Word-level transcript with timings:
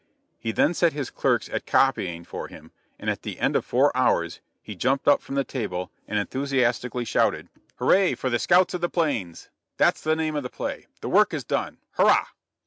He 0.39 0.51
then 0.51 0.73
set 0.73 0.93
his 0.93 1.11
clerks 1.11 1.47
at 1.49 1.67
copying 1.67 2.23
for 2.25 2.47
him, 2.47 2.71
and 2.97 3.07
at 3.07 3.21
the 3.21 3.39
end 3.39 3.55
of 3.55 3.63
four 3.63 3.95
hours, 3.95 4.39
he 4.63 4.73
jumped 4.73 5.07
up 5.07 5.21
from 5.21 5.35
the 5.35 5.43
table, 5.43 5.91
and 6.07 6.17
enthusiastically 6.17 7.05
shouted: 7.05 7.49
"Hurrah 7.75 8.15
for 8.15 8.31
'The 8.31 8.39
Scouts 8.39 8.73
of 8.73 8.81
the 8.81 8.89
Plains!' 8.89 9.51
That's 9.77 10.01
the 10.01 10.15
name 10.15 10.35
of 10.35 10.41
the 10.41 10.49
play. 10.49 10.87
The 11.01 11.09
work 11.09 11.35
is 11.35 11.43
done. 11.43 11.77
Hurrah!" 11.91 12.25